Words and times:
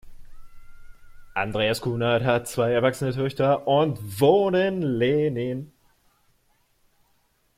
Andreas 1.35 1.79
Kuhnert 1.79 2.23
hat 2.23 2.47
zwei 2.47 2.71
erwachsene 2.73 3.13
Töchter 3.13 3.67
und 3.67 3.99
wohnt 4.19 4.57
in 4.57 4.81
Lehnin. 4.81 5.73